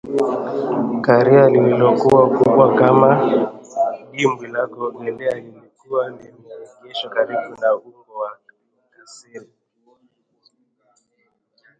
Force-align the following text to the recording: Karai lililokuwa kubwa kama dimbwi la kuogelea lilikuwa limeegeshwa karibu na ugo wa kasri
Karai 1.05 1.47
lililokuwa 1.53 2.21
kubwa 2.35 2.75
kama 2.75 3.09
dimbwi 4.11 4.47
la 4.47 4.67
kuogelea 4.67 5.31
lilikuwa 5.35 6.09
limeegeshwa 6.09 7.09
karibu 7.09 7.61
na 7.61 7.75
ugo 7.75 8.05
wa 8.19 8.31
kasri 8.91 9.49